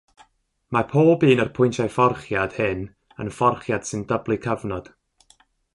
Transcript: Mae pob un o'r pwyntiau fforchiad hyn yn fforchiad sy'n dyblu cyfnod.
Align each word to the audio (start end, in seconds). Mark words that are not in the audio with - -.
Mae 0.75 0.87
pob 0.93 1.25
un 1.27 1.43
o'r 1.43 1.51
pwyntiau 1.59 1.91
fforchiad 1.97 2.57
hyn 2.63 2.83
yn 3.25 3.31
fforchiad 3.37 3.87
sy'n 3.91 4.07
dyblu 4.15 4.41
cyfnod. 4.49 4.93